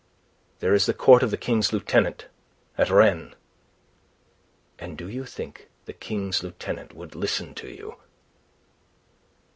"There 0.61 0.73
is 0.73 0.87
the 0.87 0.95
court 0.95 1.21
of 1.21 1.29
the 1.29 1.37
King's 1.37 1.71
Lieutenant 1.71 2.25
at 2.75 2.89
Rennes." 2.89 3.35
"And 4.79 4.97
do 4.97 5.07
you 5.07 5.25
think 5.25 5.69
the 5.85 5.93
King's 5.93 6.41
Lieutenant 6.41 6.95
would 6.95 7.13
listen 7.13 7.53
to 7.53 7.67
you?" 7.67 7.97